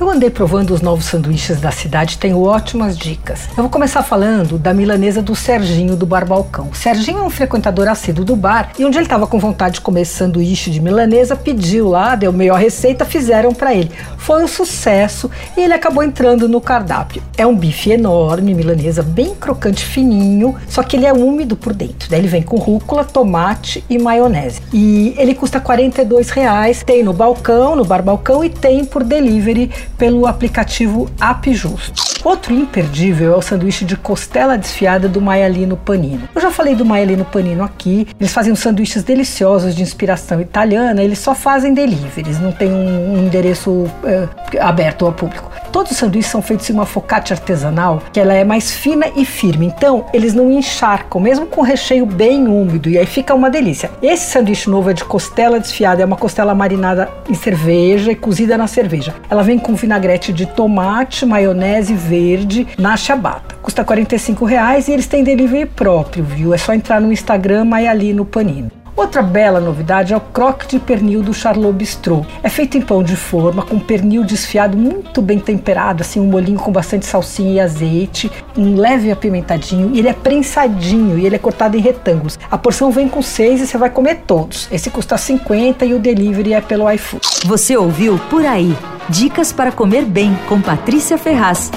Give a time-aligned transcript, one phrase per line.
[0.00, 3.40] Eu andei provando os novos sanduíches da cidade, tenho ótimas dicas.
[3.50, 6.70] Eu vou começar falando da milanesa do Serginho do Bar Balcão.
[6.72, 9.82] O Serginho é um frequentador assíduo do bar e dia ele estava com vontade de
[9.82, 13.90] comer sanduíche de milanesa, pediu lá, deu meio a receita, fizeram para ele.
[14.16, 17.22] Foi um sucesso e ele acabou entrando no cardápio.
[17.36, 22.08] É um bife enorme, milanesa, bem crocante, fininho, só que ele é úmido por dentro.
[22.08, 24.62] Daí ele vem com rúcula, tomate e maionese.
[24.72, 29.70] E ele custa 42 reais, tem no balcão, no bar balcão e tem por delivery
[29.98, 32.10] pelo aplicativo App Justo.
[32.22, 36.28] Outro imperdível é o sanduíche de costela desfiada do Maialino Panino.
[36.34, 38.06] Eu já falei do Maialino Panino aqui.
[38.20, 41.02] Eles fazem sanduíches deliciosos de inspiração italiana.
[41.02, 45.50] Eles só fazem deliveries, não tem um, um endereço é, aberto ao público.
[45.72, 49.24] Todos os sanduíches são feitos em uma focaccia artesanal, que ela é mais fina e
[49.24, 49.66] firme.
[49.66, 53.90] Então, eles não encharcam, mesmo com recheio bem úmido, e aí fica uma delícia.
[54.02, 58.58] Esse sanduíche novo é de costela desfiada, é uma costela marinada em cerveja e cozida
[58.58, 59.14] na cerveja.
[59.28, 63.54] Ela vem com vinagrete de tomate, maionese verde na ciabatta.
[63.62, 66.52] Custa R$ reais e eles têm delivery próprio, viu?
[66.52, 68.79] É só entrar no Instagram Maiali Panino.
[69.00, 72.28] Outra bela novidade é o croque de pernil do Charlot Bistrot.
[72.42, 76.58] É feito em pão de forma, com pernil desfiado muito bem temperado, assim um molinho
[76.58, 81.38] com bastante salsinha e azeite, um leve apimentadinho, e ele é prensadinho e ele é
[81.38, 82.38] cortado em retângulos.
[82.50, 84.68] A porção vem com seis e você vai comer todos.
[84.70, 87.26] Esse custa 50 e o delivery é pelo iFood.
[87.46, 88.76] Você ouviu Por Aí.
[89.08, 91.70] Dicas para comer bem com Patrícia Ferraz.